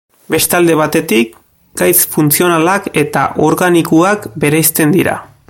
Beste 0.35 0.55
alde 0.59 0.77
batetik 0.79 1.35
gaitz 1.81 2.01
funtzionalak 2.15 2.89
eta 3.03 3.27
organikoak 3.51 4.27
bereizten 4.47 4.97
dira. 4.99 5.17